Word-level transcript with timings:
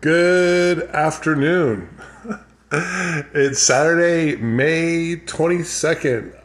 Good 0.00 0.82
afternoon. 0.90 1.88
it's 2.72 3.60
Saturday, 3.60 4.36
May 4.36 5.16
22nd. 5.16 6.38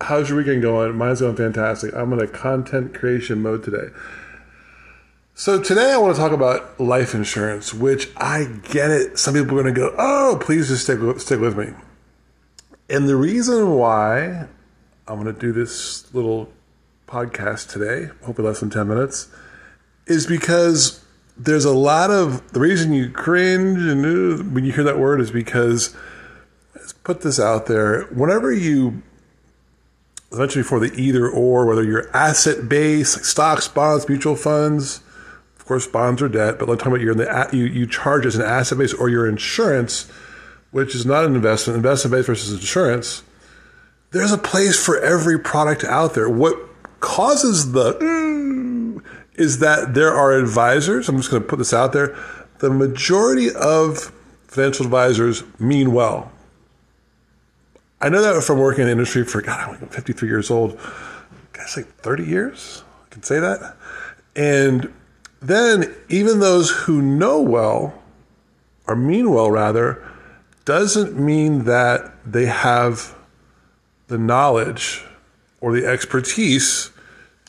How's 0.00 0.28
your 0.28 0.38
weekend 0.38 0.62
going? 0.62 0.96
Mine's 0.96 1.22
going 1.22 1.34
fantastic. 1.34 1.92
I'm 1.92 2.12
in 2.12 2.20
a 2.20 2.28
content 2.28 2.94
creation 2.94 3.42
mode 3.42 3.64
today. 3.64 3.88
So, 5.34 5.60
today 5.60 5.90
I 5.92 5.96
want 5.96 6.14
to 6.14 6.22
talk 6.22 6.30
about 6.30 6.78
life 6.78 7.16
insurance, 7.16 7.74
which 7.74 8.08
I 8.16 8.44
get 8.62 8.92
it. 8.92 9.18
Some 9.18 9.34
people 9.34 9.58
are 9.58 9.62
going 9.64 9.74
to 9.74 9.80
go, 9.80 9.92
oh, 9.98 10.38
please 10.40 10.68
just 10.68 10.84
stick, 10.84 11.00
stick 11.18 11.40
with 11.40 11.58
me. 11.58 11.72
And 12.88 13.08
the 13.08 13.16
reason 13.16 13.72
why 13.72 14.46
I'm 15.08 15.20
going 15.20 15.34
to 15.34 15.40
do 15.40 15.50
this 15.50 16.14
little 16.14 16.52
podcast 17.08 17.72
today, 17.72 18.12
hopefully 18.22 18.46
less 18.46 18.60
than 18.60 18.70
10 18.70 18.86
minutes, 18.86 19.26
is 20.06 20.28
because 20.28 21.04
there's 21.36 21.64
a 21.64 21.72
lot 21.72 22.10
of 22.10 22.52
the 22.52 22.60
reason 22.60 22.92
you 22.92 23.10
cringe 23.10 23.78
and 23.78 24.04
uh, 24.04 24.42
when 24.44 24.64
you 24.64 24.72
hear 24.72 24.84
that 24.84 24.98
word 24.98 25.20
is 25.20 25.30
because 25.30 25.96
let's 26.74 26.92
put 26.92 27.22
this 27.22 27.40
out 27.40 27.66
there. 27.66 28.04
Whenever 28.04 28.52
you 28.52 29.02
eventually 30.32 30.62
for 30.62 30.78
the 30.78 30.92
either 30.94 31.28
or, 31.28 31.66
whether 31.66 31.82
you're 31.82 32.14
asset 32.16 32.68
based, 32.68 33.16
like 33.16 33.24
stocks, 33.24 33.68
bonds, 33.68 34.08
mutual 34.08 34.36
funds, 34.36 35.00
of 35.58 35.64
course, 35.64 35.86
bonds 35.86 36.22
are 36.22 36.28
debt, 36.28 36.58
but 36.58 36.68
let's 36.68 36.80
talk 36.80 36.88
about 36.88 37.00
you're 37.00 37.12
in 37.12 37.18
the 37.18 37.48
you 37.52 37.64
you 37.64 37.86
charge 37.86 38.26
as 38.26 38.36
an 38.36 38.42
asset 38.42 38.78
base 38.78 38.94
or 38.94 39.08
your 39.08 39.28
insurance, 39.28 40.10
which 40.70 40.94
is 40.94 41.06
not 41.06 41.24
an 41.24 41.34
investment, 41.34 41.76
investment 41.76 42.12
base 42.12 42.26
versus 42.26 42.52
insurance. 42.52 43.22
There's 44.12 44.32
a 44.32 44.38
place 44.38 44.82
for 44.84 44.98
every 44.98 45.38
product 45.38 45.84
out 45.84 46.14
there. 46.14 46.28
What 46.28 46.56
causes 47.00 47.72
the 47.72 47.96
is 49.34 49.58
that 49.60 49.94
there 49.94 50.12
are 50.12 50.32
advisors. 50.32 51.08
I'm 51.08 51.16
just 51.16 51.30
going 51.30 51.42
to 51.42 51.48
put 51.48 51.58
this 51.58 51.72
out 51.72 51.92
there. 51.92 52.16
The 52.58 52.70
majority 52.70 53.48
of 53.54 54.12
financial 54.46 54.84
advisors 54.84 55.42
mean 55.58 55.92
well. 55.92 56.30
I 58.00 58.08
know 58.08 58.22
that 58.22 58.42
from 58.42 58.58
working 58.58 58.82
in 58.82 58.86
the 58.86 58.92
industry 58.92 59.24
for, 59.24 59.42
God, 59.42 59.78
I'm 59.80 59.88
53 59.88 60.28
years 60.28 60.50
old. 60.50 60.78
Guess 61.52 61.76
like 61.76 61.86
30 61.96 62.24
years. 62.24 62.82
I 63.06 63.14
can 63.14 63.22
say 63.22 63.38
that. 63.38 63.76
And 64.34 64.92
then 65.40 65.94
even 66.08 66.40
those 66.40 66.70
who 66.70 67.02
know 67.02 67.40
well, 67.40 68.02
or 68.86 68.96
mean 68.96 69.30
well 69.30 69.50
rather, 69.50 70.06
doesn't 70.64 71.18
mean 71.18 71.64
that 71.64 72.12
they 72.24 72.46
have 72.46 73.16
the 74.08 74.18
knowledge 74.18 75.04
or 75.60 75.72
the 75.72 75.86
expertise 75.86 76.90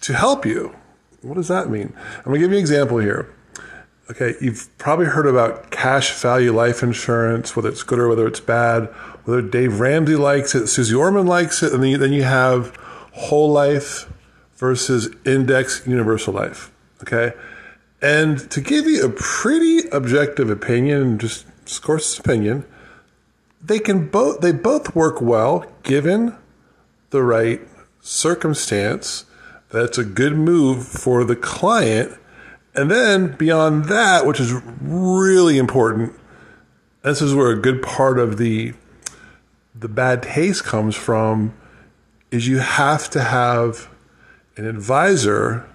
to 0.02 0.14
help 0.14 0.46
you. 0.46 0.76
What 1.22 1.36
does 1.36 1.48
that 1.50 1.70
mean? 1.70 1.94
I'm 2.18 2.24
going 2.24 2.36
to 2.36 2.40
give 2.40 2.52
you 2.52 2.58
an 2.58 2.62
example 2.62 2.98
here. 2.98 3.34
Okay, 4.10 4.36
you've 4.42 4.76
probably 4.78 5.06
heard 5.06 5.28
about 5.28 5.72
cash 5.72 6.14
value 6.20 6.52
life 6.52 6.84
insurance, 6.84 7.56
whether 7.56 7.70
it's 7.70 7.84
good 7.84 8.00
or 8.00 8.10
whether 8.10 8.28
it's 8.28 8.40
bad, 8.40 8.86
whether 9.24 9.42
Dave 9.42 9.80
Ramsey 9.80 10.16
likes 10.16 10.54
it, 10.54 10.68
Suze 10.68 10.94
Orman 10.94 11.28
likes 11.28 11.64
it, 11.64 11.72
and 11.72 11.82
then 11.82 11.92
you, 11.92 11.98
then 11.98 12.12
you 12.12 12.24
have 12.24 12.76
whole 13.14 13.52
life 13.52 14.12
versus 14.56 15.10
index 15.26 15.86
universal 15.88 16.34
life. 16.34 16.72
Okay, 17.04 17.34
and 18.02 18.50
to 18.52 18.60
give 18.60 18.86
you 18.86 19.06
a 19.06 19.10
pretty 19.10 19.88
objective 19.90 20.50
opinion, 20.50 21.18
just 21.18 21.46
course 21.82 22.18
opinion, 22.18 22.66
they 23.64 23.80
can 23.80 24.08
both 24.08 24.42
they 24.42 24.52
both 24.52 24.96
work 24.96 25.22
well 25.22 25.66
given 25.84 26.36
the 27.12 27.24
right 27.24 27.62
circumstance 28.02 29.26
that's 29.72 29.98
a 29.98 30.04
good 30.04 30.34
move 30.34 30.86
for 30.86 31.24
the 31.24 31.36
client. 31.36 32.18
And 32.74 32.90
then 32.90 33.36
beyond 33.36 33.86
that, 33.86 34.26
which 34.26 34.40
is 34.40 34.54
really 34.82 35.58
important, 35.58 36.14
this 37.04 37.22
is 37.22 37.34
where 37.34 37.50
a 37.52 37.60
good 37.60 37.82
part 37.82 38.20
of 38.20 38.38
the 38.38 38.74
the 39.74 39.88
bad 39.88 40.22
taste 40.22 40.64
comes 40.64 40.96
from 40.96 41.54
is 42.30 42.48
you 42.48 42.60
have 42.60 43.10
to 43.10 43.22
have 43.22 43.90
an 44.56 44.66
advisor 44.66 45.68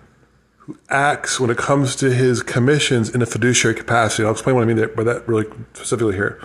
who 0.58 0.78
acts 0.88 1.40
when 1.40 1.50
it 1.50 1.56
comes 1.56 1.96
to 1.96 2.12
his 2.12 2.42
commissions 2.42 3.08
in 3.08 3.22
a 3.22 3.26
fiduciary 3.26 3.74
capacity. 3.74 4.24
I'll 4.24 4.32
explain 4.32 4.54
what 4.54 4.62
I 4.62 4.72
mean 4.72 4.76
by 4.94 5.02
that 5.04 5.26
really 5.26 5.46
specifically 5.74 6.14
here. 6.14 6.40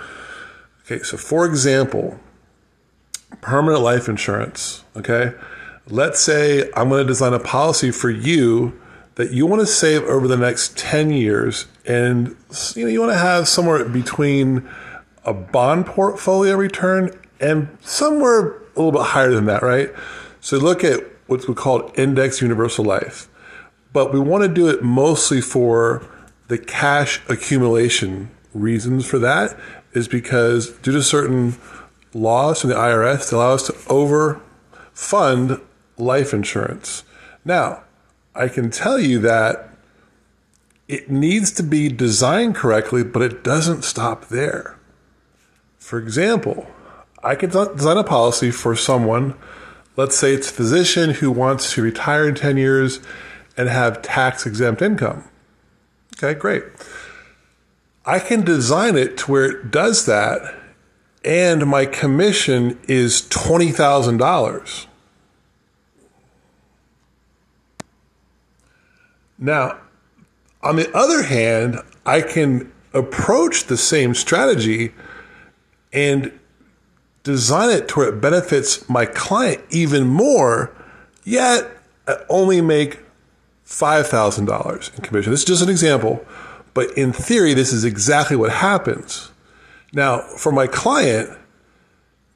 Okay, 0.86 1.04
so 1.04 1.18
for 1.18 1.46
example, 1.46 2.20
permanent 3.42 3.84
life 3.84 4.10
insurance, 4.10 4.84
okay? 4.96 5.34
Let's 5.88 6.20
say 6.20 6.70
I'm 6.76 6.90
going 6.90 7.04
to 7.04 7.08
design 7.08 7.34
a 7.34 7.40
policy 7.40 7.92
for 7.92 8.10
you 8.10 8.80
that 9.16 9.32
you 9.32 9.46
want 9.46 9.62
to 9.62 9.68
save 9.68 10.04
over 10.04 10.28
the 10.28 10.38
next 10.38 10.78
10 10.78 11.12
years 11.12 11.68
and 11.86 12.36
you 12.76 12.86
know 12.86 12.90
you 12.90 13.00
want 13.00 13.12
to 13.12 13.18
have 13.18 13.48
somewhere 13.48 13.84
between 13.86 14.70
a 15.26 15.34
bond 15.34 15.86
portfolio 15.86 16.56
return 16.56 17.12
and 17.40 17.78
somewhere 17.82 18.58
a 18.58 18.64
little 18.76 18.92
bit 18.92 19.02
higher 19.02 19.32
than 19.32 19.46
that, 19.46 19.62
right? 19.62 19.92
So 20.40 20.58
look 20.58 20.84
at 20.84 21.02
what's 21.28 21.46
called 21.46 21.92
index 21.98 22.42
universal 22.42 22.86
life. 22.86 23.28
But 23.94 24.14
we 24.14 24.20
want 24.20 24.44
to 24.44 24.48
do 24.48 24.70
it 24.70 24.84
mostly 24.84 25.42
for 25.42 26.06
the 26.48 26.58
cash 26.58 27.22
accumulation 27.30 28.30
reasons 28.54 29.06
for 29.06 29.20
that 29.20 29.58
is 29.94 30.08
because 30.08 30.70
due 30.80 30.92
to 30.94 31.04
certain 31.04 31.56
laws 32.14 32.62
from 32.62 32.70
the 32.70 32.76
IRS, 32.76 33.30
they 33.30 33.38
allow 33.38 33.54
us 33.54 33.68
to 33.68 33.74
overfund 33.74 35.62
life 36.02 36.34
insurance. 36.34 37.04
Now, 37.46 37.84
I 38.36 38.48
can 38.48 38.70
tell 38.70 39.00
you 39.00 39.20
that 39.20 39.70
it 40.88 41.10
needs 41.10 41.52
to 41.52 41.64
be 41.64 41.90
designed 41.90 42.56
correctly, 42.56 43.04
but 43.04 43.22
it 43.22 43.44
doesn't 43.44 43.84
stop 43.84 44.28
there. 44.28 44.78
For 45.78 45.98
example, 46.00 46.68
I 47.24 47.36
can 47.36 47.50
design 47.50 47.98
a 47.98 48.04
policy 48.04 48.52
for 48.52 48.76
someone, 48.76 49.36
let's 49.96 50.18
say 50.18 50.34
it's 50.34 50.50
a 50.50 50.54
physician 50.54 51.12
who 51.12 51.32
wants 51.32 51.74
to 51.74 51.82
retire 51.82 52.28
in 52.28 52.36
10 52.36 52.58
years 52.58 53.00
and 53.56 53.70
have 53.70 54.02
tax 54.02 54.46
exempt 54.46 54.82
income. 54.82 55.24
Okay, 56.18 56.38
great. 56.38 56.64
I 58.06 58.20
can 58.20 58.44
design 58.44 58.96
it 58.96 59.18
to 59.20 59.32
where 59.32 59.46
it 59.46 59.72
does 59.72 60.06
that, 60.06 60.56
and 61.24 61.68
my 61.68 61.86
commission 61.86 62.80
is 62.88 63.22
$20,000. 63.24 64.88
Now, 69.42 69.80
on 70.62 70.76
the 70.76 70.96
other 70.96 71.24
hand, 71.24 71.80
I 72.06 72.22
can 72.22 72.72
approach 72.94 73.66
the 73.66 73.76
same 73.76 74.14
strategy 74.14 74.94
and 75.92 76.32
design 77.24 77.72
it 77.72 77.88
to 77.90 78.00
where 78.00 78.10
it 78.10 78.22
benefits 78.22 78.88
my 78.88 79.06
client 79.06 79.64
even 79.72 80.08
more, 80.08 80.74
yet 81.24 81.70
I 82.08 82.18
only 82.30 82.62
make 82.62 83.00
$5,000 83.66 84.96
in 84.96 85.02
commission. 85.04 85.32
This 85.32 85.42
is 85.42 85.46
just 85.46 85.64
an 85.64 85.70
example, 85.70 86.24
but 86.74 86.96
in 86.98 87.12
theory, 87.12 87.54
this 87.54 87.74
is 87.74 87.84
exactly 87.84 88.36
what 88.36 88.52
happens. 88.52 89.32
Now, 89.92 90.22
for 90.38 90.52
my 90.52 90.68
client, 90.68 91.30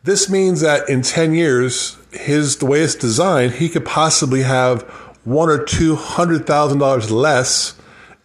this 0.04 0.30
means 0.30 0.62
that 0.62 0.90
in 0.90 1.02
10 1.02 1.34
years, 1.34 1.98
his 2.12 2.58
the 2.58 2.66
way 2.66 2.82
it's 2.82 2.96
designed, 2.96 3.54
he 3.54 3.70
could 3.70 3.86
possibly 3.86 4.44
have 4.44 4.84
one 5.26 5.50
or 5.50 5.64
two 5.64 5.96
hundred 5.96 6.48
thousand 6.48 6.80
dollars 6.80 7.12
less 7.12 7.76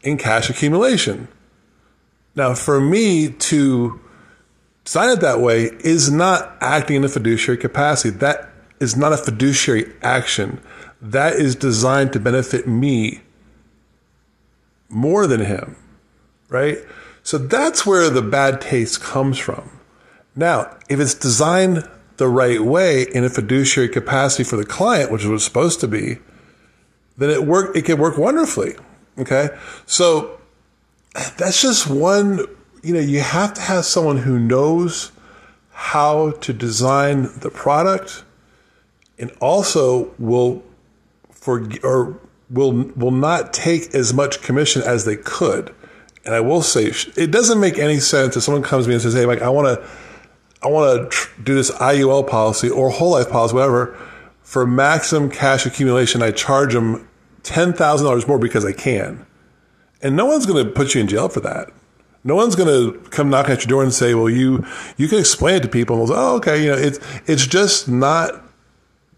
in 0.03 0.17
cash 0.17 0.49
accumulation. 0.49 1.29
Now, 2.37 2.55
for 2.55 2.81
me 2.81 3.31
to 3.31 4.01
sign 4.85 5.11
it 5.11 5.21
that 5.21 5.41
way 5.41 5.65
is 5.81 6.11
not 6.11 6.57
acting 6.61 6.97
in 6.97 7.05
a 7.05 7.09
fiduciary 7.09 7.59
capacity. 7.59 8.17
That 8.17 8.51
is 8.79 8.97
not 8.97 9.13
a 9.13 9.17
fiduciary 9.17 9.93
action. 10.03 10.61
That 11.03 11.35
is 11.35 11.55
designed 11.55 12.13
to 12.13 12.21
benefit 12.21 12.67
me 12.69 13.21
more 14.89 15.27
than 15.27 15.41
him, 15.41 15.77
right? 16.49 16.79
So 17.23 17.39
that's 17.39 17.85
where 17.85 18.11
the 18.11 18.23
bad 18.23 18.61
taste 18.61 19.01
comes 19.01 19.39
from. 19.39 19.71
Now, 20.35 20.77
if 20.89 21.01
it's 21.01 21.15
designed 21.15 21.89
the 22.17 22.29
right 22.29 22.61
way 22.61 23.03
in 23.03 23.25
a 23.25 23.31
fiduciary 23.31 23.89
capacity 23.89 24.45
for 24.45 24.57
the 24.57 24.65
client, 24.65 25.11
which 25.11 25.23
is 25.23 25.29
what 25.29 25.35
it's 25.35 25.45
supposed 25.45 25.81
to 25.81 25.89
be, 25.89 26.19
then 27.21 27.31
it 27.31 27.45
work 27.45 27.77
it 27.77 27.85
can 27.85 27.99
work 27.99 28.17
wonderfully. 28.19 28.75
Okay. 29.19 29.51
So 29.87 30.41
that's 31.37 31.61
just 31.61 31.89
one, 31.89 32.47
you 32.83 32.95
know, 32.95 33.01
you 33.01 33.21
have 33.21 33.55
to 33.55 33.61
have 33.61 33.85
someone 33.85 34.19
who 34.19 34.39
knows 34.39 35.13
how 35.71 36.33
to 36.33 36.53
design 36.53 37.29
the 37.41 37.51
product 37.51 38.25
and 39.19 39.31
also 39.41 40.13
will 40.19 40.63
for 41.31 41.69
or 41.83 42.19
will 42.49 42.73
will 42.97 43.11
not 43.11 43.53
take 43.53 43.95
as 43.95 44.15
much 44.15 44.43
commission 44.43 44.83
as 44.83 45.05
they 45.05 45.17
could. 45.17 45.75
And 46.25 46.35
I 46.35 46.41
will 46.41 46.63
say 46.63 46.93
it 47.17 47.31
doesn't 47.31 47.61
make 47.61 47.79
any 47.79 48.01
sense 48.01 48.37
if 48.37 48.43
someone 48.43 48.63
comes 48.63 48.85
to 48.87 48.89
me 48.89 48.95
and 48.95 49.03
says, 49.03 49.15
"Hey, 49.15 49.27
Mike, 49.27 49.43
I 49.43 49.51
want 49.51 49.69
to 49.69 49.89
I 50.63 50.69
want 50.69 51.11
to 51.11 51.29
do 51.43 51.55
this 51.55 51.71
IUL 51.71 52.27
policy 52.27 52.69
or 52.69 52.91
whole 52.91 53.13
life 53.13 53.31
policy, 53.31 53.55
whatever, 53.55 53.97
for 54.43 54.67
maximum 54.67 55.31
cash 55.31 55.65
accumulation. 55.65 56.23
I 56.23 56.33
charge 56.33 56.75
them 56.75 57.09
$10,000 57.43 58.29
more 58.29 58.39
because 58.39 58.65
I 58.65 58.73
can. 58.73 59.27
And 60.03 60.17
no 60.17 60.27
one's 60.27 60.47
going 60.47 60.65
to 60.65 60.71
put 60.71 60.95
you 60.95 61.01
in 61.01 61.09
jail 61.09 61.29
for 61.29 61.41
that. 61.41 61.71
No 62.23 62.35
one's 62.35 62.55
going 62.55 62.69
to 62.69 62.99
come 63.11 63.31
knocking 63.31 63.53
at 63.53 63.65
your 63.65 63.69
door 63.69 63.83
and 63.83 63.95
say, 63.95 64.13
"Well, 64.13 64.29
you 64.29 64.67
you 64.99 65.09
can 65.09 65.19
explain 65.19 65.57
it 65.57 65.63
to 65.63 65.69
people." 65.69 65.97
And 65.97 66.01
we'll 66.03 66.15
say, 66.15 66.21
"Oh, 66.23 66.37
okay." 66.37 66.63
You 66.63 66.71
know, 66.71 66.77
it's 66.77 66.99
it's 67.27 67.47
just 67.47 67.89
not 67.89 68.43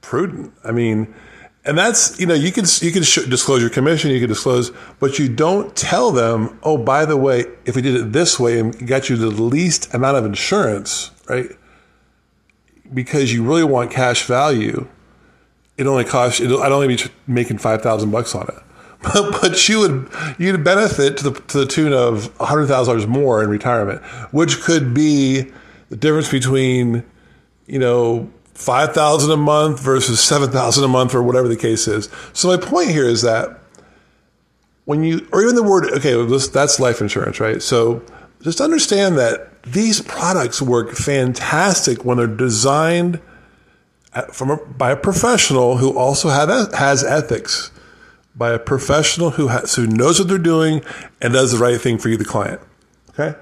prudent. 0.02 0.52
I 0.62 0.70
mean, 0.70 1.12
and 1.64 1.78
that's 1.78 2.19
you 2.20 2.26
know 2.26 2.34
you 2.34 2.52
can 2.52 2.64
you 2.80 2.92
can 2.92 3.02
sh- 3.02 3.26
disclose 3.28 3.60
your 3.60 3.70
commission, 3.70 4.10
you 4.10 4.20
can 4.20 4.28
disclose, 4.28 4.70
but 4.98 5.19
you 5.19 5.28
don't 5.28 5.74
tell 5.74 6.12
them. 6.12 6.58
Oh, 6.62 6.78
by 6.78 7.04
the 7.04 7.16
way, 7.16 7.46
if 7.64 7.74
we 7.76 7.82
did 7.82 7.94
it 7.94 8.12
this 8.12 8.38
way 8.38 8.58
and 8.58 8.86
got 8.86 9.08
you 9.08 9.16
the 9.16 9.30
least 9.30 9.92
amount 9.94 10.16
of 10.16 10.24
insurance, 10.24 11.10
right? 11.28 11.50
Because 12.92 13.32
you 13.32 13.42
really 13.42 13.64
want 13.64 13.90
cash 13.90 14.26
value, 14.26 14.86
it 15.76 15.86
only 15.86 16.04
costs. 16.04 16.40
I'd 16.40 16.50
only 16.50 16.88
be 16.88 17.02
making 17.26 17.58
five 17.58 17.82
thousand 17.82 18.10
bucks 18.10 18.34
on 18.34 18.48
it 18.48 18.62
but, 19.14 19.40
but 19.40 19.69
you 19.69 19.80
would 19.80 20.08
you'd 20.38 20.62
benefit 20.62 21.16
to 21.16 21.30
the 21.30 21.40
to 21.48 21.58
the 21.58 21.66
tune 21.66 21.92
of 21.92 22.34
hundred 22.36 22.69
thousand 22.69 22.94
dollars 22.94 23.06
more 23.08 23.42
in 23.42 23.50
retirement, 23.50 24.00
which 24.32 24.60
could 24.60 24.94
be 24.94 25.50
the 25.88 25.96
difference 25.96 26.30
between 26.30 27.02
you 27.66 27.80
know 27.80 28.30
five 28.54 28.94
thousand 28.94 29.32
a 29.32 29.36
month 29.36 29.80
versus 29.80 30.20
seven 30.20 30.50
thousand 30.50 30.84
a 30.84 30.88
month 30.88 31.16
or 31.16 31.22
whatever 31.22 31.48
the 31.48 31.56
case 31.56 31.88
is. 31.88 32.08
So 32.32 32.46
my 32.46 32.56
point 32.56 32.90
here 32.90 33.08
is 33.08 33.22
that 33.22 33.58
when 34.84 35.02
you 35.02 35.26
or 35.32 35.42
even 35.42 35.56
the 35.56 35.64
word 35.64 35.90
okay, 35.94 36.14
that's 36.52 36.78
life 36.78 37.00
insurance, 37.00 37.40
right? 37.40 37.60
So 37.60 38.04
just 38.42 38.60
understand 38.60 39.19
that 39.19 39.64
these 39.64 40.00
products 40.00 40.62
work 40.62 40.92
fantastic 40.92 42.04
when 42.04 42.19
they're 42.19 42.28
designed 42.28 43.20
from 44.32 44.50
a, 44.50 44.56
by 44.56 44.90
a 44.90 44.96
professional 44.96 45.78
who 45.78 45.96
also 45.96 46.28
have, 46.28 46.48
has 46.74 47.02
ethics 47.02 47.70
by 48.34 48.50
a 48.52 48.58
professional 48.58 49.30
who 49.30 49.48
has, 49.48 49.74
who 49.74 49.86
knows 49.86 50.18
what 50.18 50.28
they're 50.28 50.38
doing 50.38 50.82
and 51.20 51.32
does 51.32 51.52
the 51.52 51.58
right 51.58 51.80
thing 51.80 51.98
for 51.98 52.08
you, 52.08 52.16
the 52.16 52.24
client. 52.24 52.60
Okay. 53.10 53.38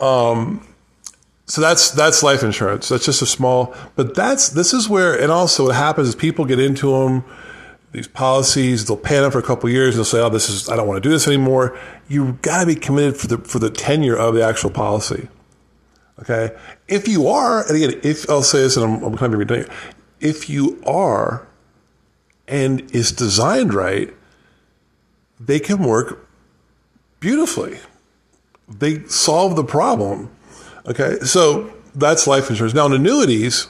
Um, 0.00 0.66
so 1.46 1.60
that's 1.60 1.90
that's 1.90 2.22
life 2.22 2.44
insurance. 2.44 2.88
That's 2.88 3.04
just 3.04 3.22
a 3.22 3.26
small, 3.26 3.74
but 3.96 4.14
that's 4.14 4.50
this 4.50 4.72
is 4.72 4.88
where, 4.88 5.20
and 5.20 5.32
also 5.32 5.66
what 5.66 5.74
happens 5.74 6.08
is 6.08 6.14
people 6.14 6.44
get 6.44 6.60
into 6.60 6.92
them, 6.92 7.24
these 7.90 8.06
policies. 8.06 8.84
They'll 8.84 8.96
pay 8.96 9.18
them 9.18 9.32
for 9.32 9.40
a 9.40 9.42
couple 9.42 9.68
years. 9.68 9.96
and 9.96 9.98
They'll 9.98 10.04
say, 10.04 10.20
"Oh, 10.20 10.28
this 10.28 10.48
is 10.48 10.68
I 10.68 10.76
don't 10.76 10.86
want 10.86 11.02
to 11.02 11.08
do 11.08 11.12
this 11.12 11.26
anymore." 11.26 11.76
You've 12.08 12.40
got 12.40 12.60
to 12.60 12.66
be 12.66 12.76
committed 12.76 13.16
for 13.16 13.26
the 13.26 13.38
for 13.38 13.58
the 13.58 13.68
tenure 13.68 14.16
of 14.16 14.34
the 14.34 14.44
actual 14.46 14.70
policy. 14.70 15.28
Okay, 16.20 16.54
if 16.86 17.08
you 17.08 17.26
are, 17.26 17.66
and 17.66 17.76
again, 17.76 18.00
if 18.04 18.30
I'll 18.30 18.42
say 18.42 18.60
this, 18.60 18.76
and 18.76 18.84
I'm, 18.84 19.02
I'm 19.02 19.16
kind 19.16 19.32
of 19.32 19.38
redundant, 19.40 19.72
if 20.20 20.48
you 20.48 20.82
are, 20.86 21.46
and 22.46 22.82
is 22.94 23.12
designed 23.12 23.72
right, 23.72 24.12
they 25.38 25.60
can 25.60 25.82
work 25.82 26.28
beautifully. 27.20 27.78
They 28.68 29.04
solve 29.04 29.56
the 29.56 29.64
problem. 29.64 30.30
Okay, 30.86 31.18
so 31.20 31.72
that's 31.94 32.26
life 32.26 32.50
insurance. 32.50 32.74
Now, 32.74 32.86
in 32.86 32.92
annuities, 32.92 33.68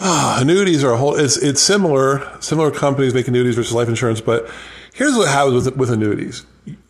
ah, 0.00 0.38
annuities 0.40 0.84
are 0.84 0.92
a 0.92 0.96
whole. 0.96 1.14
It's 1.14 1.36
it's 1.36 1.60
similar. 1.60 2.40
Similar 2.40 2.70
companies 2.70 3.14
make 3.14 3.28
annuities 3.28 3.56
versus 3.56 3.72
life 3.72 3.88
insurance, 3.88 4.20
but 4.20 4.50
here's 4.94 5.16
what 5.16 5.28
happens 5.28 5.64
with 5.64 5.76
with 5.76 5.90
annuities. 5.90 6.44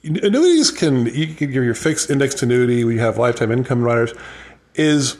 Annuities 0.04 0.70
can 0.70 1.06
you 1.06 1.34
can 1.34 1.50
give 1.50 1.64
your 1.64 1.74
fixed 1.74 2.10
indexed 2.10 2.42
annuity. 2.42 2.84
We 2.84 2.98
have 2.98 3.18
lifetime 3.18 3.52
income 3.52 3.82
riders. 3.82 4.14
Is 4.74 5.16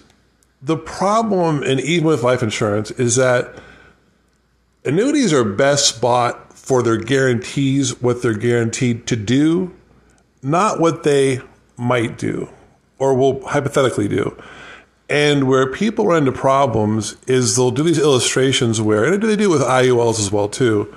the 0.62 0.76
problem, 0.76 1.62
and 1.62 1.80
even 1.80 2.06
with 2.06 2.22
life 2.22 2.42
insurance, 2.42 2.90
is 2.92 3.16
that 3.16 3.54
annuities 4.84 5.32
are 5.32 5.44
best 5.44 6.00
bought 6.00 6.52
for 6.56 6.82
their 6.82 6.96
guarantees, 6.96 8.00
what 8.00 8.22
they're 8.22 8.34
guaranteed 8.34 9.06
to 9.08 9.16
do, 9.16 9.74
not 10.42 10.80
what 10.80 11.02
they 11.02 11.40
might 11.76 12.16
do 12.16 12.48
or 13.02 13.14
will 13.14 13.44
hypothetically 13.48 14.06
do. 14.06 14.40
And 15.08 15.48
where 15.48 15.70
people 15.70 16.06
run 16.06 16.18
into 16.18 16.32
problems 16.32 17.16
is 17.26 17.56
they'll 17.56 17.72
do 17.72 17.82
these 17.82 17.98
illustrations 17.98 18.80
where, 18.80 19.04
and 19.04 19.20
they 19.20 19.34
do 19.34 19.50
it 19.50 19.52
with 19.52 19.62
IULs 19.62 20.20
as 20.20 20.30
well 20.30 20.48
too, 20.48 20.94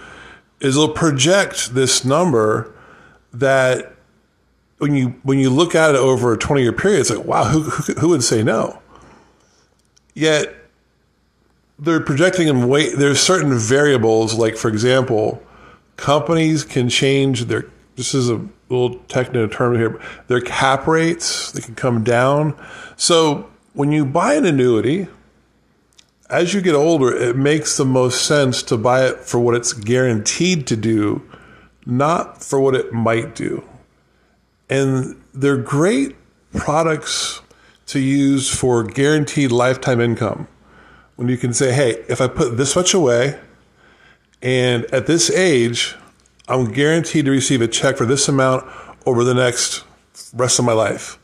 is 0.61 0.75
they'll 0.75 0.93
project 0.93 1.73
this 1.73 2.05
number 2.05 2.71
that 3.33 3.95
when 4.77 4.93
you 4.93 5.15
when 5.23 5.39
you 5.39 5.49
look 5.49 5.73
at 5.73 5.95
it 5.95 5.97
over 5.97 6.33
a 6.33 6.37
20 6.37 6.61
year 6.61 6.71
period, 6.71 6.99
it's 6.99 7.09
like, 7.09 7.25
wow, 7.25 7.45
who, 7.45 7.61
who, 7.61 7.93
who 7.93 8.09
would 8.09 8.23
say 8.23 8.43
no? 8.43 8.79
Yet 10.15 10.55
they're 11.77 12.01
projecting 12.01 12.47
in 12.47 12.67
weight. 12.67 12.93
There's 12.97 13.19
certain 13.19 13.55
variables, 13.59 14.33
like 14.33 14.57
for 14.57 14.69
example, 14.69 15.43
companies 15.97 16.63
can 16.63 16.89
change 16.89 17.45
their 17.45 17.65
this 17.95 18.13
is 18.13 18.29
a 18.29 18.45
little 18.69 18.95
technical 19.07 19.47
term 19.47 19.75
here 19.75 19.99
their 20.27 20.41
cap 20.41 20.85
rates 20.87 21.51
they 21.51 21.61
can 21.61 21.75
come 21.75 22.03
down 22.03 22.53
so 22.97 23.49
when 23.73 23.91
you 23.91 24.05
buy 24.05 24.33
an 24.33 24.45
annuity 24.45 25.07
as 26.29 26.53
you 26.53 26.61
get 26.61 26.75
older 26.75 27.15
it 27.15 27.37
makes 27.37 27.77
the 27.77 27.85
most 27.85 28.25
sense 28.25 28.61
to 28.63 28.77
buy 28.77 29.05
it 29.05 29.19
for 29.19 29.39
what 29.39 29.55
it's 29.55 29.71
guaranteed 29.71 30.67
to 30.67 30.75
do 30.75 31.21
not 31.85 32.43
for 32.43 32.59
what 32.59 32.75
it 32.75 32.91
might 32.91 33.33
do 33.35 33.63
and 34.69 35.21
they're 35.33 35.57
great 35.57 36.15
products 36.53 37.41
to 37.87 37.99
use 37.99 38.49
for 38.49 38.83
guaranteed 38.83 39.51
lifetime 39.51 39.99
income 39.99 40.47
when 41.15 41.27
you 41.27 41.37
can 41.37 41.53
say 41.53 41.71
hey 41.71 41.91
if 42.09 42.19
i 42.19 42.27
put 42.27 42.57
this 42.57 42.75
much 42.75 42.93
away 42.93 43.39
and 44.45 44.85
at 44.93 45.07
this 45.07 45.31
age, 45.31 45.95
I'm 46.47 46.71
guaranteed 46.71 47.25
to 47.25 47.31
receive 47.31 47.61
a 47.61 47.67
check 47.67 47.97
for 47.97 48.05
this 48.05 48.27
amount 48.27 48.63
over 49.07 49.23
the 49.23 49.33
next 49.33 49.83
rest 50.33 50.59
of 50.59 50.65
my 50.65 50.73
life. 50.73 51.17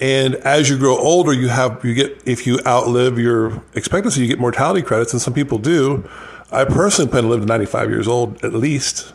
And 0.00 0.36
as 0.36 0.70
you 0.70 0.78
grow 0.78 0.96
older, 0.96 1.32
you 1.32 1.48
have 1.48 1.84
you 1.84 1.92
get 1.92 2.22
if 2.26 2.46
you 2.46 2.60
outlive 2.64 3.18
your 3.18 3.62
expectancy, 3.74 4.20
you 4.20 4.28
get 4.28 4.38
mortality 4.38 4.80
credits, 4.80 5.12
and 5.12 5.20
some 5.20 5.34
people 5.34 5.58
do. 5.58 6.08
I 6.52 6.64
personally 6.64 7.10
plan 7.10 7.24
to 7.24 7.28
live 7.28 7.40
to 7.40 7.46
95 7.46 7.90
years 7.90 8.06
old 8.06 8.44
at 8.44 8.54
least. 8.54 9.12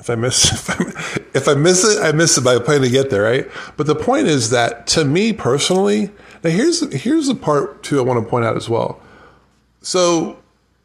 If 0.00 0.10
I 0.10 0.16
miss 0.16 0.52
if 0.52 0.70
I, 0.70 1.20
if 1.34 1.48
I 1.48 1.54
miss 1.54 1.84
it, 1.84 2.02
I 2.02 2.12
miss 2.12 2.36
it 2.36 2.42
by 2.42 2.58
planning 2.58 2.84
to 2.84 2.90
get 2.90 3.10
there, 3.10 3.22
right? 3.22 3.48
But 3.76 3.86
the 3.86 3.94
point 3.94 4.26
is 4.26 4.50
that 4.50 4.86
to 4.88 5.04
me 5.04 5.32
personally, 5.32 6.10
now 6.42 6.50
here's 6.50 6.92
here's 6.92 7.28
the 7.28 7.34
part 7.34 7.82
too 7.82 7.98
I 7.98 8.02
want 8.02 8.22
to 8.22 8.28
point 8.28 8.44
out 8.44 8.56
as 8.56 8.68
well. 8.68 9.00
So 9.82 10.38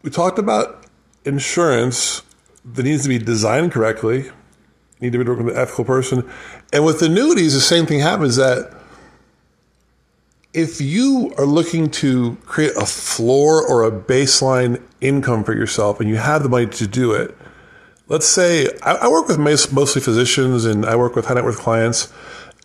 we 0.03 0.12
talked 0.12 0.38
about 0.38 0.85
insurance 1.23 2.21
that 2.63 2.83
needs 2.83 3.03
to 3.03 3.09
be 3.09 3.17
designed 3.17 3.71
correctly. 3.71 4.29
Need 5.01 5.12
to 5.12 5.18
be 5.18 5.23
working 5.23 5.45
with 5.45 5.56
an 5.56 5.61
ethical 5.61 5.85
person. 5.85 6.29
And 6.71 6.85
with 6.85 7.01
annuities, 7.01 7.53
the 7.53 7.61
same 7.61 7.85
thing 7.85 8.00
happens 8.00 8.38
that 8.38 8.71
if 10.54 10.80
you 10.80 11.33
are 11.37 11.45
looking 11.45 11.90
to 11.90 12.37
create 12.45 12.71
a 12.78 12.85
floor 12.85 13.61
or 13.61 13.83
a 13.83 13.92
baseline 13.92 14.81
income 15.01 15.44
for 15.44 15.54
yourself 15.54 15.99
and 15.99 16.09
you 16.09 16.16
have 16.16 16.44
the 16.44 16.49
money 16.49 16.68
to 16.68 16.87
do 16.87 17.11
it, 17.11 17.37
let's 18.07 18.28
say 18.28 18.68
I, 18.81 18.94
I 18.95 19.07
work 19.07 19.28
with 19.28 19.38
mostly 19.40 20.02
physicians 20.02 20.66
and 20.66 20.85
I 20.85 20.95
work 20.95 21.16
with 21.16 21.26
high 21.26 21.35
net 21.35 21.44
worth 21.44 21.59
clients. 21.59 22.12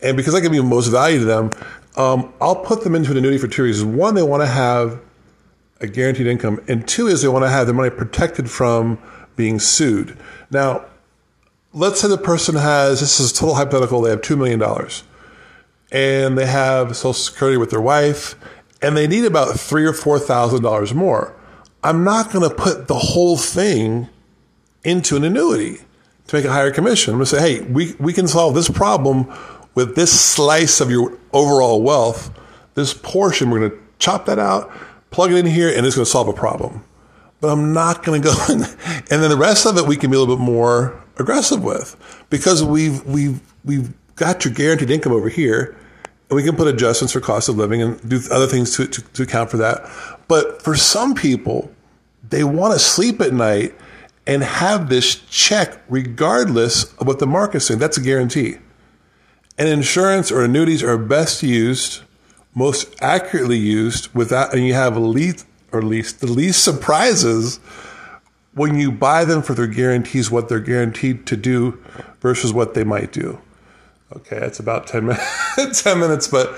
And 0.02 0.16
because 0.16 0.34
I 0.34 0.40
give 0.40 0.54
you 0.54 0.62
most 0.62 0.88
value 0.88 1.18
to 1.20 1.24
them, 1.24 1.50
um, 1.96 2.32
I'll 2.40 2.56
put 2.56 2.84
them 2.84 2.94
into 2.94 3.10
an 3.10 3.18
annuity 3.18 3.38
for 3.38 3.48
two 3.48 3.64
reasons. 3.64 3.94
One, 3.94 4.14
they 4.14 4.22
want 4.22 4.42
to 4.42 4.46
have 4.46 5.00
a 5.80 5.86
guaranteed 5.86 6.26
income, 6.26 6.60
and 6.68 6.86
two 6.86 7.06
is 7.06 7.22
they 7.22 7.28
want 7.28 7.44
to 7.44 7.50
have 7.50 7.66
their 7.66 7.74
money 7.74 7.90
protected 7.90 8.50
from 8.50 8.98
being 9.36 9.58
sued. 9.58 10.16
Now, 10.50 10.84
let's 11.72 12.00
say 12.00 12.08
the 12.08 12.18
person 12.18 12.54
has 12.54 13.00
this 13.00 13.18
is 13.20 13.32
total 13.32 13.54
hypothetical. 13.54 14.02
They 14.02 14.10
have 14.10 14.22
two 14.22 14.36
million 14.36 14.58
dollars, 14.58 15.02
and 15.90 16.36
they 16.36 16.46
have 16.46 16.96
Social 16.96 17.14
Security 17.14 17.56
with 17.56 17.70
their 17.70 17.80
wife, 17.80 18.34
and 18.82 18.96
they 18.96 19.06
need 19.06 19.24
about 19.24 19.58
three 19.58 19.84
or 19.84 19.92
four 19.92 20.18
thousand 20.18 20.62
dollars 20.62 20.94
more. 20.94 21.34
I'm 21.82 22.04
not 22.04 22.30
going 22.30 22.48
to 22.48 22.54
put 22.54 22.88
the 22.88 22.98
whole 22.98 23.38
thing 23.38 24.08
into 24.84 25.16
an 25.16 25.24
annuity 25.24 25.80
to 26.26 26.36
make 26.36 26.44
a 26.44 26.52
higher 26.52 26.70
commission. 26.70 27.14
I'm 27.14 27.18
going 27.18 27.26
to 27.26 27.36
say, 27.36 27.40
hey, 27.40 27.60
we, 27.62 27.94
we 27.98 28.12
can 28.12 28.28
solve 28.28 28.54
this 28.54 28.68
problem 28.68 29.32
with 29.74 29.96
this 29.96 30.18
slice 30.18 30.80
of 30.80 30.90
your 30.90 31.18
overall 31.32 31.82
wealth. 31.82 32.30
This 32.74 32.94
portion, 32.94 33.50
we're 33.50 33.60
going 33.60 33.70
to 33.72 33.78
chop 33.98 34.26
that 34.26 34.38
out 34.38 34.70
plug 35.10 35.32
it 35.32 35.38
in 35.38 35.46
here 35.46 35.68
and 35.68 35.86
it's 35.86 35.96
going 35.96 36.04
to 36.04 36.10
solve 36.10 36.28
a 36.28 36.32
problem. 36.32 36.84
But 37.40 37.50
I'm 37.50 37.72
not 37.72 38.02
going 38.02 38.22
to 38.22 38.28
go 38.28 38.34
in. 38.52 38.62
And 38.62 39.22
then 39.22 39.30
the 39.30 39.36
rest 39.36 39.66
of 39.66 39.76
it 39.76 39.86
we 39.86 39.96
can 39.96 40.10
be 40.10 40.16
a 40.16 40.20
little 40.20 40.36
bit 40.36 40.42
more 40.42 41.02
aggressive 41.18 41.62
with 41.62 41.96
because 42.30 42.62
we've, 42.64 43.04
we've, 43.04 43.40
we've 43.64 43.92
got 44.16 44.44
your 44.44 44.54
guaranteed 44.54 44.90
income 44.90 45.12
over 45.12 45.28
here 45.28 45.76
and 46.28 46.36
we 46.36 46.42
can 46.42 46.56
put 46.56 46.68
adjustments 46.68 47.12
for 47.12 47.20
cost 47.20 47.48
of 47.48 47.56
living 47.56 47.82
and 47.82 48.08
do 48.08 48.20
other 48.30 48.46
things 48.46 48.76
to, 48.76 48.86
to, 48.86 49.02
to 49.02 49.22
account 49.22 49.50
for 49.50 49.56
that. 49.58 49.84
But 50.28 50.62
for 50.62 50.76
some 50.76 51.14
people, 51.14 51.70
they 52.28 52.44
want 52.44 52.72
to 52.72 52.78
sleep 52.78 53.20
at 53.20 53.32
night 53.32 53.74
and 54.26 54.42
have 54.42 54.88
this 54.88 55.16
check 55.30 55.80
regardless 55.88 56.92
of 56.94 57.06
what 57.06 57.18
the 57.18 57.26
market's 57.26 57.66
saying. 57.66 57.80
That's 57.80 57.96
a 57.96 58.02
guarantee. 58.02 58.56
And 59.58 59.68
insurance 59.68 60.30
or 60.30 60.44
annuities 60.44 60.82
are 60.82 60.96
best 60.96 61.42
used 61.42 62.02
most 62.54 62.94
accurately 63.00 63.58
used 63.58 64.12
without, 64.14 64.52
and 64.54 64.66
you 64.66 64.74
have 64.74 64.96
least 64.96 65.46
or 65.72 65.82
least 65.82 66.20
the 66.20 66.26
least 66.26 66.64
surprises 66.64 67.60
when 68.54 68.76
you 68.76 68.90
buy 68.90 69.24
them 69.24 69.42
for 69.42 69.54
their 69.54 69.68
guarantees, 69.68 70.30
what 70.30 70.48
they're 70.48 70.58
guaranteed 70.58 71.26
to 71.26 71.36
do 71.36 71.78
versus 72.20 72.52
what 72.52 72.74
they 72.74 72.82
might 72.82 73.12
do. 73.12 73.40
Okay, 74.16 74.40
that's 74.40 74.58
about 74.58 74.88
10 74.88 75.06
minutes, 75.06 75.82
10 75.82 76.00
minutes, 76.00 76.26
but, 76.26 76.52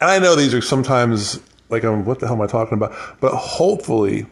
I 0.00 0.18
know 0.18 0.34
these 0.34 0.52
are 0.52 0.60
sometimes 0.60 1.40
like, 1.70 1.84
um, 1.84 2.04
what 2.04 2.20
the 2.20 2.26
hell 2.26 2.36
am 2.36 2.42
I 2.42 2.46
talking 2.46 2.74
about? 2.76 2.94
But 3.20 3.34
hopefully, 3.34 4.26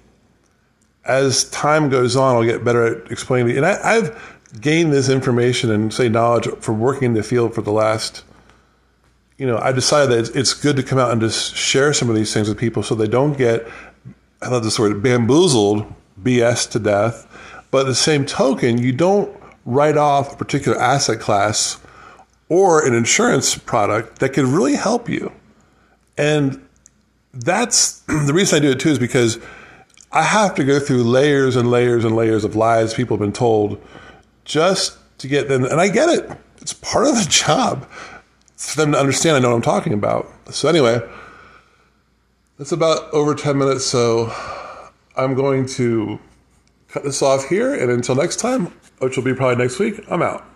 as 1.07 1.45
time 1.51 1.89
goes 1.89 2.17
on, 2.17 2.37
I'll 2.37 2.45
get 2.45 2.65
better 2.65 2.85
at 2.85 3.11
explaining. 3.11 3.55
It. 3.55 3.59
And 3.59 3.67
I, 3.67 3.97
I've 3.97 4.39
gained 4.61 4.93
this 4.93 5.09
information 5.09 5.71
and 5.71 5.93
say 5.93 6.09
knowledge 6.09 6.49
from 6.61 6.81
working 6.81 7.07
in 7.07 7.15
the 7.15 7.23
field 7.23 7.55
for 7.55 7.63
the 7.63 7.73
last, 7.73 8.25
you 9.37 9.47
know, 9.47 9.59
I 9.59 9.73
decided 9.73 10.11
that 10.11 10.19
it's, 10.21 10.31
it's 10.31 10.55
good 10.55 10.77
to 10.77 10.83
come 10.83 10.99
out 10.99 11.11
and 11.11 11.21
just 11.21 11.55
share 11.57 11.93
some 11.93 12.09
of 12.09 12.17
these 12.17 12.33
things 12.33 12.49
with 12.49 12.59
people 12.59 12.83
so 12.83 12.95
they 12.95 13.09
don't 13.09 13.37
get, 13.37 13.67
I 14.41 14.49
love 14.49 14.65
this 14.65 14.79
word, 14.79 15.03
bamboozled, 15.03 15.93
BS 16.23 16.71
to 16.71 16.79
death. 16.79 17.27
But 17.71 17.81
at 17.81 17.87
the 17.87 17.95
same 17.95 18.25
token, 18.25 18.79
you 18.79 18.93
don't 18.93 19.37
write 19.65 19.97
off 19.97 20.35
a 20.35 20.37
particular 20.37 20.79
asset 20.79 21.21
class 21.21 21.81
or 22.49 22.87
an 22.87 22.95
insurance 22.95 23.57
product 23.57 24.21
that 24.21 24.31
could 24.31 24.45
really 24.45 24.77
help 24.77 25.09
you. 25.09 25.33
And 26.17 26.65
that's 27.33 27.99
the 28.07 28.33
reason 28.33 28.59
I 28.59 28.61
do 28.61 28.71
it 28.71 28.81
too 28.81 28.91
is 28.91 28.99
because 28.99 29.39
I 30.15 30.23
have 30.23 30.55
to 30.55 30.65
go 30.65 30.79
through 30.79 31.03
layers 31.03 31.57
and 31.57 31.69
layers 31.71 32.05
and 32.05 32.15
layers 32.15 32.45
of 32.45 32.55
lies 32.55 32.95
people 32.95 33.17
have 33.17 33.21
been 33.21 33.33
told 33.33 33.83
just 34.45 34.97
to 35.19 35.27
get 35.27 35.49
them. 35.49 35.65
And 35.65 35.81
I 35.81 35.89
get 35.89 36.09
it. 36.09 36.31
It's 36.61 36.73
part 36.73 37.09
of 37.09 37.17
the 37.17 37.27
job 37.29 37.85
for 38.57 38.77
them 38.77 38.93
to 38.93 38.99
understand 38.99 39.37
I 39.37 39.41
know 39.41 39.51
what 39.51 39.57
I'm 39.57 39.63
talking 39.63 39.93
about. 39.93 40.31
So, 40.51 40.69
anyway, 40.69 41.03
it's 42.61 42.71
about 42.71 43.13
over 43.13 43.35
10 43.35 43.59
minutes. 43.59 43.85
So, 43.85 44.33
I'm 45.17 45.35
going 45.35 45.67
to 45.67 46.21
cut 46.89 47.03
this 47.03 47.21
off 47.21 47.49
here. 47.49 47.75
And 47.75 47.91
until 47.91 48.15
next 48.15 48.37
time, 48.37 48.67
which 48.99 49.17
will 49.17 49.25
be 49.25 49.35
probably 49.35 49.57
next 49.57 49.81
week, 49.81 50.01
I'm 50.09 50.23
out. 50.23 50.47